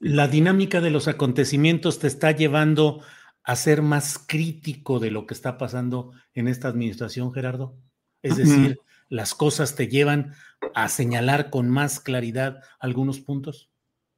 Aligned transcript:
La 0.00 0.28
dinámica 0.28 0.80
de 0.80 0.90
los 0.90 1.08
acontecimientos 1.08 1.98
te 1.98 2.06
está 2.06 2.32
llevando 2.32 3.02
a 3.44 3.56
ser 3.56 3.82
más 3.82 4.18
crítico 4.18 4.98
de 4.98 5.10
lo 5.10 5.26
que 5.26 5.34
está 5.34 5.58
pasando 5.58 6.12
en 6.34 6.48
esta 6.48 6.68
administración, 6.68 7.32
Gerardo. 7.32 7.76
Es 8.22 8.36
decir, 8.36 8.78
las 9.08 9.34
cosas 9.34 9.74
te 9.74 9.88
llevan 9.88 10.34
a 10.74 10.88
señalar 10.88 11.50
con 11.50 11.68
más 11.68 12.00
claridad 12.00 12.62
algunos 12.78 13.20
puntos. 13.20 13.68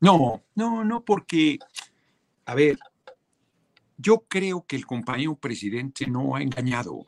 No, 0.00 0.44
no, 0.54 0.84
no, 0.84 1.04
porque, 1.04 1.58
a 2.44 2.54
ver, 2.54 2.78
yo 3.96 4.24
creo 4.28 4.66
que 4.66 4.76
el 4.76 4.84
compañero 4.84 5.36
presidente 5.36 6.06
no 6.06 6.36
ha 6.36 6.42
engañado 6.42 7.06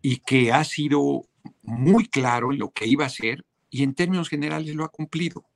y 0.00 0.18
que 0.18 0.52
ha 0.52 0.62
sido 0.62 1.26
muy 1.62 2.06
claro 2.06 2.52
en 2.52 2.58
lo 2.58 2.70
que 2.70 2.86
iba 2.86 3.04
a 3.04 3.08
hacer 3.08 3.44
y 3.70 3.82
en 3.82 3.94
términos 3.94 4.28
generales 4.28 4.74
lo 4.74 4.84
ha 4.84 4.88
cumplido. 4.88 5.49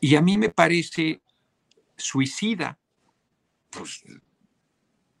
Y 0.00 0.14
a 0.16 0.20
mí 0.20 0.36
me 0.38 0.50
parece 0.50 1.20
suicida, 1.96 2.78
pues 3.70 4.02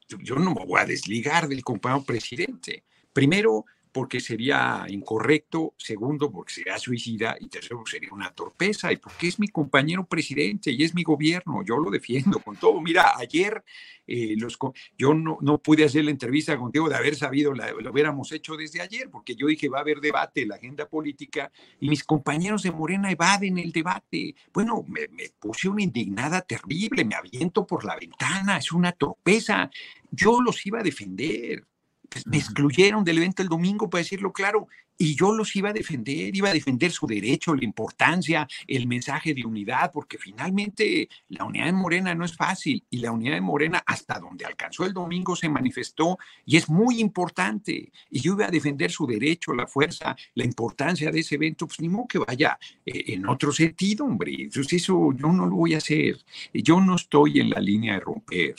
yo- 0.08 0.36
no 0.36 0.54
me 0.54 0.64
voy 0.64 0.80
a 0.80 0.84
desligar 0.86 1.48
del 1.48 1.64
compañero 1.64 2.04
presidente. 2.04 2.84
Primero, 3.12 3.64
porque 3.90 4.20
sería 4.20 4.84
incorrecto, 4.88 5.72
segundo, 5.78 6.30
porque 6.30 6.52
sería 6.52 6.78
suicida, 6.78 7.36
y 7.40 7.48
tercero, 7.48 7.78
porque 7.78 7.92
sería 7.92 8.12
una 8.12 8.30
torpeza, 8.30 8.92
y 8.92 8.98
porque 8.98 9.28
es 9.28 9.38
mi 9.38 9.48
compañero 9.48 10.04
presidente 10.04 10.70
y 10.70 10.84
es 10.84 10.94
mi 10.94 11.02
gobierno, 11.02 11.64
yo 11.64 11.78
lo 11.78 11.90
defiendo 11.90 12.38
con 12.40 12.56
todo. 12.56 12.80
Mira, 12.82 13.16
ayer 13.16 13.64
eh, 14.06 14.34
los, 14.38 14.58
yo 14.96 15.14
no, 15.14 15.38
no 15.40 15.58
pude 15.58 15.84
hacer 15.84 16.04
la 16.04 16.10
entrevista 16.10 16.56
contigo 16.56 16.88
de 16.88 16.96
haber 16.96 17.16
sabido, 17.16 17.52
la, 17.52 17.72
lo 17.72 17.90
hubiéramos 17.90 18.30
hecho 18.32 18.56
desde 18.56 18.80
ayer, 18.80 19.10
porque 19.10 19.34
yo 19.34 19.46
dije 19.46 19.68
va 19.68 19.78
a 19.78 19.80
haber 19.82 20.00
debate, 20.00 20.46
la 20.46 20.56
agenda 20.56 20.88
política, 20.88 21.50
y 21.80 21.88
mis 21.88 22.04
compañeros 22.04 22.62
de 22.62 22.72
Morena 22.72 23.10
evaden 23.10 23.58
el 23.58 23.72
debate. 23.72 24.34
Bueno, 24.52 24.84
me, 24.88 25.08
me 25.08 25.30
puse 25.38 25.68
una 25.68 25.82
indignada 25.82 26.40
terrible, 26.42 27.04
me 27.04 27.14
aviento 27.14 27.66
por 27.66 27.84
la 27.84 27.96
ventana, 27.96 28.58
es 28.58 28.72
una 28.72 28.92
torpeza. 28.92 29.70
Yo 30.10 30.40
los 30.40 30.64
iba 30.66 30.80
a 30.80 30.82
defender. 30.82 31.64
Pues, 32.08 32.26
me 32.26 32.36
excluyeron 32.38 33.04
del 33.04 33.18
evento 33.18 33.42
el 33.42 33.48
domingo, 33.48 33.88
para 33.88 34.02
decirlo 34.02 34.32
claro, 34.32 34.68
y 34.98 35.14
yo 35.14 35.32
los 35.32 35.54
iba 35.56 35.70
a 35.70 35.72
defender, 35.72 36.34
iba 36.34 36.48
a 36.48 36.54
defender 36.54 36.90
su 36.90 37.06
derecho, 37.06 37.54
la 37.54 37.64
importancia, 37.64 38.48
el 38.66 38.86
mensaje 38.86 39.34
de 39.34 39.44
unidad, 39.44 39.92
porque 39.92 40.18
finalmente 40.18 41.08
la 41.28 41.44
unidad 41.44 41.66
de 41.66 41.72
Morena 41.72 42.14
no 42.14 42.24
es 42.24 42.34
fácil 42.34 42.82
y 42.88 42.98
la 42.98 43.12
unidad 43.12 43.34
de 43.34 43.40
Morena 43.40 43.82
hasta 43.86 44.18
donde 44.18 44.44
alcanzó 44.44 44.86
el 44.86 44.92
domingo 44.92 45.36
se 45.36 45.48
manifestó 45.48 46.18
y 46.44 46.56
es 46.56 46.68
muy 46.68 47.00
importante. 47.00 47.92
Y 48.10 48.20
yo 48.20 48.34
iba 48.34 48.46
a 48.46 48.50
defender 48.50 48.90
su 48.90 49.06
derecho, 49.06 49.52
la 49.52 49.66
fuerza, 49.66 50.16
la 50.34 50.44
importancia 50.44 51.10
de 51.10 51.20
ese 51.20 51.34
evento, 51.34 51.66
pues 51.66 51.80
ni 51.80 51.88
modo 51.88 52.06
que 52.08 52.18
vaya 52.18 52.58
eh, 52.84 53.04
en 53.08 53.28
otro 53.28 53.52
sentido, 53.52 54.04
hombre. 54.04 54.32
Entonces 54.38 54.82
eso 54.82 55.12
yo 55.12 55.32
no 55.32 55.46
lo 55.46 55.56
voy 55.56 55.74
a 55.74 55.78
hacer. 55.78 56.24
Yo 56.52 56.80
no 56.80 56.96
estoy 56.96 57.40
en 57.40 57.50
la 57.50 57.60
línea 57.60 57.94
de 57.94 58.00
romper. 58.00 58.54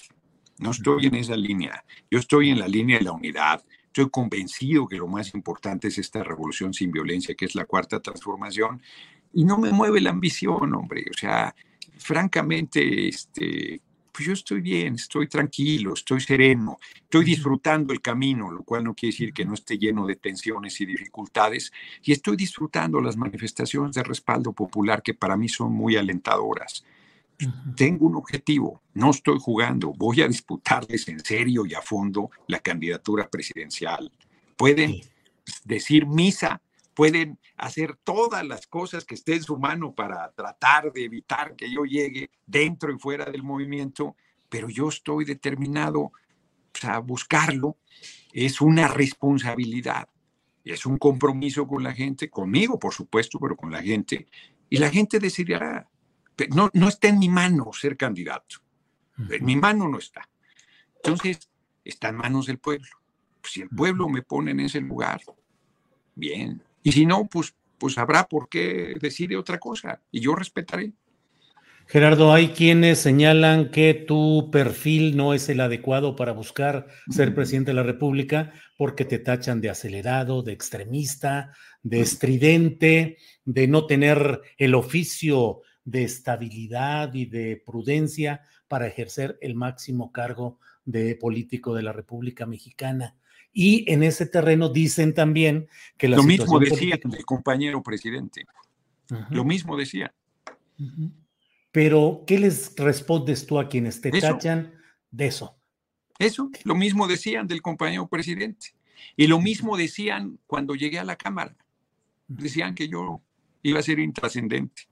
No 0.60 0.72
estoy 0.72 1.06
en 1.08 1.16
esa 1.16 1.36
línea. 1.36 1.84
Yo 2.10 2.20
estoy 2.20 2.50
en 2.50 2.60
la 2.60 2.68
línea 2.68 2.98
de 2.98 3.06
la 3.06 3.12
unidad. 3.12 3.64
Estoy 3.86 4.10
convencido 4.10 4.88
que 4.88 4.98
lo 4.98 5.08
más 5.08 5.34
importante 5.34 5.88
es 5.88 5.98
esta 5.98 6.24
revolución 6.24 6.74
sin 6.74 6.92
violencia, 6.92 7.36
que 7.36 7.46
es 7.46 7.56
la 7.56 7.66
cuarta 7.66 8.00
transformación. 8.00 8.82
Y 9.34 9.44
no 9.44 9.58
me 9.58 9.72
mueve 9.72 10.02
la 10.02 10.10
ambición, 10.10 10.74
hombre. 10.74 11.06
O 11.10 11.18
sea, 11.18 11.54
francamente, 11.98 13.08
este, 13.08 13.82
pues 14.12 14.26
yo 14.26 14.34
estoy 14.34 14.62
bien, 14.62 14.96
estoy 14.96 15.28
tranquilo, 15.28 15.94
estoy 15.94 16.22
sereno, 16.22 16.80
estoy 16.96 17.24
disfrutando 17.24 17.94
el 17.94 18.02
camino, 18.02 18.50
lo 18.52 18.64
cual 18.64 18.84
no 18.84 18.96
quiere 18.96 19.14
decir 19.14 19.34
que 19.34 19.46
no 19.46 19.54
esté 19.54 19.78
lleno 19.78 20.08
de 20.08 20.16
tensiones 20.16 20.82
y 20.82 20.88
dificultades. 20.88 21.72
Y 22.02 22.14
estoy 22.14 22.36
disfrutando 22.36 23.00
las 23.00 23.16
manifestaciones 23.16 23.96
de 23.96 24.04
respaldo 24.04 24.54
popular 24.54 25.04
que 25.04 25.14
para 25.14 25.38
mí 25.38 25.50
son 25.50 25.72
muy 25.72 25.98
alentadoras 25.98 26.84
tengo 27.76 28.08
un 28.08 28.16
objetivo, 28.16 28.82
no 28.94 29.12
estoy 29.12 29.38
jugando, 29.40 29.94
voy 29.94 30.22
a 30.22 30.28
disputarles 30.28 31.08
en 31.08 31.20
serio 31.20 31.66
y 31.66 31.74
a 31.74 31.82
fondo 31.82 32.32
la 32.48 32.60
candidatura 32.60 33.30
presidencial. 33.30 34.12
Pueden 34.56 35.02
decir 35.64 36.08
misa, 36.08 36.62
pueden 36.96 37.38
hacer 37.58 37.96
todas 38.04 38.46
las 38.46 38.66
cosas 38.66 39.06
que 39.06 39.16
esté 39.16 39.36
en 39.36 39.44
su 39.44 39.58
mano 39.58 39.94
para 39.94 40.32
tratar 40.32 40.92
de 40.92 41.04
evitar 41.04 41.56
que 41.56 41.72
yo 41.72 41.84
llegue 41.84 42.32
dentro 42.48 42.92
y 42.92 42.98
fuera 42.98 43.26
del 43.26 43.44
movimiento, 43.44 44.16
pero 44.50 44.68
yo 44.70 44.90
estoy 44.90 45.26
determinado 45.26 46.12
pues, 46.72 46.86
a 46.86 46.98
buscarlo. 47.00 47.78
Es 48.34 48.62
una 48.62 48.88
responsabilidad, 48.88 50.10
es 50.64 50.88
un 50.88 50.98
compromiso 50.98 51.68
con 51.68 51.84
la 51.84 51.94
gente, 51.94 52.30
conmigo 52.30 52.80
por 52.80 52.94
supuesto, 52.94 53.40
pero 53.40 53.56
con 53.56 53.72
la 53.72 53.84
gente, 53.84 54.28
y 54.70 54.78
la 54.78 54.90
gente 54.90 55.20
decidirá. 55.20 55.88
No, 56.54 56.70
no 56.74 56.88
está 56.88 57.08
en 57.08 57.20
mi 57.20 57.30
mano 57.30 57.72
ser 57.74 57.98
candidato. 57.98 58.58
En 59.30 59.44
mi 59.44 59.56
mano 59.56 59.88
no 59.88 59.98
está. 59.98 60.30
Entonces, 60.98 61.50
está 61.84 62.10
en 62.10 62.18
manos 62.18 62.46
del 62.46 62.60
pueblo. 62.60 62.88
Pues, 63.42 63.54
si 63.54 63.62
el 63.62 63.70
pueblo 63.70 64.10
me 64.10 64.22
pone 64.22 64.52
en 64.52 64.60
ese 64.60 64.82
lugar, 64.82 65.22
bien. 66.16 66.62
Y 66.84 66.92
si 66.92 67.06
no, 67.06 67.26
pues, 67.26 67.56
pues 67.78 67.98
habrá 67.98 68.28
por 68.28 68.50
qué 68.50 68.96
decide 69.00 69.36
otra 69.38 69.60
cosa. 69.60 70.02
Y 70.12 70.20
yo 70.20 70.36
respetaré. 70.36 70.94
Gerardo, 71.90 72.34
hay 72.34 72.50
quienes 72.50 73.00
señalan 73.00 73.72
que 73.72 73.94
tu 73.94 74.50
perfil 74.52 75.16
no 75.16 75.34
es 75.34 75.48
el 75.48 75.62
adecuado 75.62 76.18
para 76.18 76.34
buscar 76.34 76.88
ser 77.10 77.34
presidente 77.34 77.72
de 77.72 77.76
la 77.76 77.84
República 77.84 78.52
porque 78.78 79.06
te 79.06 79.20
tachan 79.20 79.62
de 79.62 79.70
acelerado, 79.70 80.44
de 80.44 80.52
extremista, 80.52 81.54
de 81.84 82.02
estridente, 82.02 83.18
de 83.46 83.68
no 83.70 83.86
tener 83.86 84.42
el 84.58 84.76
oficio 84.76 85.62
de 85.88 86.04
estabilidad 86.04 87.14
y 87.14 87.28
de 87.28 87.64
prudencia 87.66 88.42
para 88.68 88.88
ejercer 88.88 89.38
el 89.42 89.56
máximo 89.56 90.12
cargo 90.12 90.60
de 90.84 91.16
político 91.16 91.74
de 91.74 91.82
la 91.82 91.94
República 91.94 92.46
Mexicana. 92.46 93.16
Y 93.54 93.90
en 93.92 94.04
ese 94.04 94.26
terreno 94.26 94.68
dicen 94.68 95.14
también 95.14 95.70
que 95.98 96.10
la 96.10 96.18
Lo 96.18 96.24
mismo 96.24 96.60
decía 96.60 96.98
política- 96.98 97.18
el 97.18 97.26
compañero 97.26 97.82
presidente. 97.82 98.46
Lo 99.30 99.46
mismo 99.46 99.78
decía. 99.78 100.14
Pero, 101.72 102.24
¿qué 102.28 102.38
les 102.38 102.76
respondes 102.76 103.46
tú 103.46 103.58
a 103.58 103.70
quienes 103.70 104.02
te 104.02 104.10
Eso. 104.10 104.20
tachan 104.20 104.74
de 105.10 105.28
eso? 105.28 105.58
Eso, 106.20 106.50
lo 106.66 106.76
mismo 106.76 107.08
decían 107.08 107.48
del 107.48 107.62
compañero 107.62 108.08
presidente. 108.08 108.74
Y 109.16 109.28
lo 109.28 109.40
mismo 109.40 109.78
decían 109.78 110.38
cuando 110.48 110.76
llegué 110.76 111.00
a 111.00 111.04
la 111.06 111.16
Cámara. 111.16 111.56
Decían 112.28 112.76
que 112.76 112.90
yo 112.90 113.22
iba 113.64 113.80
a 113.80 113.84
ser 113.84 114.00
intrascendente. 114.00 114.84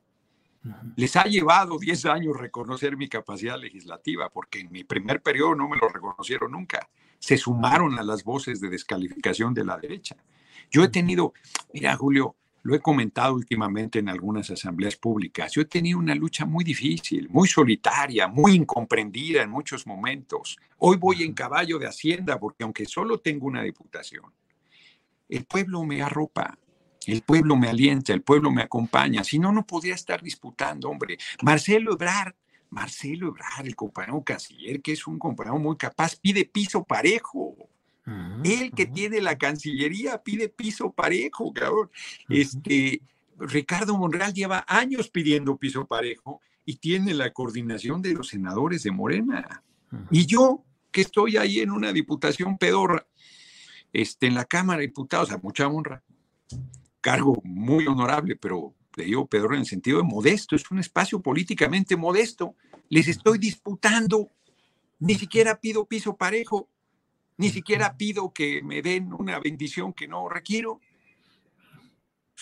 Les 0.95 1.15
ha 1.15 1.25
llevado 1.25 1.77
10 1.77 2.05
años 2.05 2.37
reconocer 2.37 2.97
mi 2.97 3.07
capacidad 3.07 3.59
legislativa, 3.59 4.29
porque 4.29 4.61
en 4.61 4.71
mi 4.71 4.83
primer 4.83 5.21
periodo 5.21 5.55
no 5.55 5.69
me 5.69 5.77
lo 5.77 5.89
reconocieron 5.89 6.51
nunca. 6.51 6.89
Se 7.19 7.37
sumaron 7.37 7.97
a 7.99 8.03
las 8.03 8.23
voces 8.23 8.59
de 8.61 8.69
descalificación 8.69 9.53
de 9.53 9.65
la 9.65 9.77
derecha. 9.77 10.15
Yo 10.71 10.83
he 10.83 10.89
tenido, 10.89 11.33
mira 11.73 11.95
Julio, 11.95 12.35
lo 12.63 12.73
he 12.73 12.79
comentado 12.79 13.35
últimamente 13.35 13.99
en 13.99 14.09
algunas 14.09 14.49
asambleas 14.49 14.95
públicas, 14.95 15.53
yo 15.53 15.61
he 15.61 15.65
tenido 15.65 15.99
una 15.99 16.15
lucha 16.15 16.45
muy 16.45 16.63
difícil, 16.63 17.29
muy 17.29 17.47
solitaria, 17.47 18.27
muy 18.27 18.53
incomprendida 18.53 19.43
en 19.43 19.51
muchos 19.51 19.85
momentos. 19.85 20.57
Hoy 20.79 20.97
voy 20.97 21.21
en 21.21 21.33
caballo 21.33 21.77
de 21.77 21.85
Hacienda 21.85 22.39
porque 22.39 22.63
aunque 22.63 22.85
solo 22.85 23.19
tengo 23.19 23.45
una 23.45 23.61
diputación, 23.61 24.33
el 25.29 25.45
pueblo 25.45 25.83
me 25.83 26.01
arropa, 26.01 26.57
el 27.07 27.21
pueblo 27.21 27.55
me 27.55 27.69
alienta, 27.69 28.13
el 28.13 28.21
pueblo 28.21 28.51
me 28.51 28.61
acompaña. 28.61 29.23
Si 29.23 29.39
no, 29.39 29.51
no 29.51 29.65
podría 29.65 29.95
estar 29.95 30.21
disputando, 30.21 30.89
hombre. 30.89 31.17
Marcelo 31.41 31.93
Ebrard, 31.93 32.33
Marcelo 32.69 33.27
Ebrard, 33.27 33.65
el 33.65 33.75
compañero 33.75 34.23
canciller, 34.23 34.81
que 34.81 34.93
es 34.93 35.07
un 35.07 35.19
compañero 35.19 35.57
muy 35.59 35.77
capaz, 35.77 36.15
pide 36.15 36.45
piso 36.45 36.83
parejo. 36.83 37.55
El 38.43 38.71
que 38.71 38.85
tiene 38.85 39.19
la 39.19 39.35
Cancillería 39.35 40.21
pide 40.21 40.47
piso 40.47 40.91
parejo, 40.91 41.51
cabrón. 41.51 41.89
Este, 42.29 43.01
Ricardo 43.39 43.97
Monreal 43.97 44.31
lleva 44.31 44.63
años 44.67 45.09
pidiendo 45.09 45.57
piso 45.57 45.87
parejo 45.87 46.39
y 46.65 46.75
tiene 46.75 47.15
la 47.15 47.33
coordinación 47.33 48.03
de 48.03 48.13
los 48.13 48.27
senadores 48.27 48.83
de 48.83 48.91
Morena. 48.91 49.63
Y 50.11 50.27
yo, 50.27 50.63
que 50.91 51.01
estoy 51.01 51.37
ahí 51.37 51.59
en 51.59 51.71
una 51.71 51.91
diputación 51.93 52.57
pedorra, 52.57 53.07
este, 53.91 54.27
en 54.27 54.35
la 54.35 54.45
Cámara 54.45 54.81
de 54.81 54.87
Diputados, 54.87 55.31
a 55.31 55.37
mucha 55.37 55.67
honra, 55.67 56.03
cargo 57.05 57.39
muy 57.43 57.85
honorable, 57.85 58.35
pero 58.35 58.73
le 58.95 59.05
digo 59.05 59.27
pedorra 59.27 59.53
en 59.53 59.61
el 59.61 59.67
sentido 59.67 59.99
de 59.99 60.03
modesto, 60.03 60.55
es 60.55 60.71
un 60.71 60.79
espacio 60.79 61.21
políticamente 61.21 61.95
modesto. 61.95 62.55
Les 62.89 63.07
estoy 63.07 63.37
disputando, 63.37 64.31
ni 64.97 65.13
siquiera 65.13 65.59
pido 65.59 65.85
piso 65.85 66.17
parejo, 66.17 66.67
ni 67.37 67.51
siquiera 67.51 67.95
pido 67.95 68.33
que 68.33 68.63
me 68.63 68.81
den 68.81 69.13
una 69.13 69.39
bendición 69.39 69.93
que 69.93 70.07
no 70.07 70.27
requiero. 70.27 70.81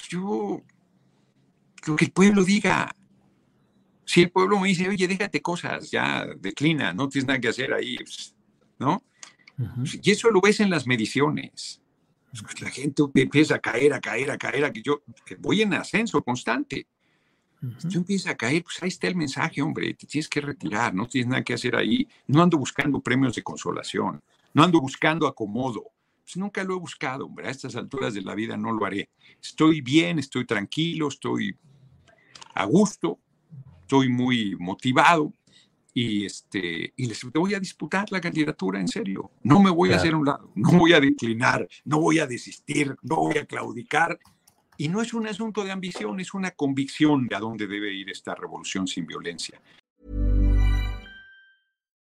Yo, 0.08 0.62
lo 1.86 1.96
que 1.98 2.06
el 2.06 2.12
pueblo 2.14 2.46
diga, 2.46 2.96
si 4.06 4.22
el 4.22 4.32
pueblo 4.32 4.62
me 4.62 4.70
dice, 4.70 4.88
oye, 4.88 5.10
déjate 5.10 5.42
cosas, 5.42 5.92
ya 5.92 6.26
declina, 6.40 6.94
no 6.94 7.10
tienes 7.10 7.28
nada 7.28 7.42
que 7.42 7.50
hacer 7.50 7.74
ahí, 7.74 7.98
pues, 7.98 8.34
¿no? 8.80 9.04
Y 10.02 10.10
eso 10.10 10.32
lo 10.32 10.40
ves 10.40 10.62
en 10.62 10.70
las 10.70 10.88
mediciones. 10.88 11.83
Pues, 12.42 12.62
la 12.62 12.70
gente 12.70 13.04
empieza 13.16 13.56
a 13.56 13.60
caer, 13.60 13.94
a 13.94 14.02
caer, 14.02 14.32
a 14.32 14.38
caer, 14.38 14.66
a 14.66 14.74
que 14.74 14.82
yo 14.82 15.04
voy 15.40 15.62
en 15.62 15.74
ascenso 15.74 16.24
constante. 16.24 16.88
Yo 17.88 18.00
empiezo 18.00 18.30
a 18.30 18.36
caer, 18.36 18.62
pues 18.62 18.84
ahí 18.84 18.90
está 18.90 19.08
el 19.08 19.16
mensaje, 19.16 19.62
hombre, 19.62 19.94
te 19.94 20.06
tienes 20.06 20.28
que 20.28 20.42
retirar, 20.42 20.94
no 20.94 21.08
tienes 21.08 21.30
nada 21.30 21.44
que 21.44 21.54
hacer 21.54 21.78
ahí. 21.78 22.06
No 22.28 22.44
ando 22.44 22.58
buscando 22.58 23.00
premios 23.00 23.36
de 23.36 23.44
consolación. 23.44 24.22
No 24.54 24.64
ando 24.64 24.82
buscando 24.82 25.28
acomodo. 25.28 25.84
Pues 26.24 26.36
nunca 26.36 26.62
lo 26.66 26.76
he 26.76 26.80
buscado, 26.80 27.26
hombre. 27.26 27.48
A 27.48 27.52
estas 27.52 27.78
alturas 27.78 28.14
de 28.14 28.22
la 28.22 28.36
vida 28.36 28.58
no 28.58 28.74
lo 28.74 28.86
haré. 28.86 29.10
Estoy 29.42 29.80
bien, 29.80 30.20
estoy 30.20 30.46
tranquilo, 30.46 31.08
estoy 31.08 31.56
a 32.54 32.66
gusto, 32.66 33.20
estoy 33.82 34.10
muy 34.10 34.58
motivado 34.60 35.34
y 35.94 36.26
este 36.26 36.94
y 36.96 37.06
les 37.06 37.24
voy 37.24 37.54
a 37.54 37.60
disputar 37.60 38.12
la 38.12 38.20
candidatura 38.20 38.80
en 38.80 38.88
serio. 38.88 39.32
No 39.44 39.62
me 39.62 39.70
voy 39.70 39.92
a 39.94 39.98
hacer 39.98 40.16
un 40.16 40.26
lado, 40.26 40.52
no 40.56 40.72
voy 40.72 40.94
a 40.94 41.00
declinar, 41.00 41.68
no 41.86 42.00
voy 42.00 42.20
a 42.20 42.28
desistir, 42.28 42.96
no 43.02 43.18
voy 43.18 43.38
a 43.38 43.46
claudicar. 43.46 44.20
Y 44.76 44.88
no 44.88 45.02
es 45.02 45.14
un 45.14 45.28
asunto 45.28 45.64
de 45.64 45.72
ambición, 45.72 46.20
es 46.20 46.34
una 46.34 46.52
convicción 46.52 47.28
de 47.28 47.36
a 47.36 47.40
dónde 47.40 47.68
debe 47.68 47.94
ir 47.94 48.10
esta 48.10 48.34
revolución 48.34 48.88
sin 48.88 49.06
violencia. 49.06 49.62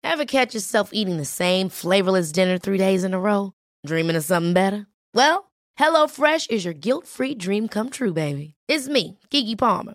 Ever 0.02 0.24
catch 0.26 0.54
yourself 0.54 0.90
eating 0.92 1.18
the 1.18 1.24
same 1.24 1.68
flavorless 1.68 2.32
dinner 2.32 2.58
three 2.58 2.78
days 2.78 3.04
in 3.04 3.14
a 3.14 3.20
row? 3.20 3.52
Dreaming 3.86 4.16
of 4.16 4.24
something 4.24 4.54
better? 4.54 4.86
Well, 5.14 5.52
HelloFresh 5.78 6.50
is 6.50 6.64
your 6.64 6.74
guilt-free 6.74 7.36
dream 7.36 7.68
come 7.68 7.90
true, 7.90 8.12
baby. 8.12 8.54
It's 8.66 8.88
me, 8.88 9.18
Kiki 9.30 9.54
Palmer. 9.54 9.94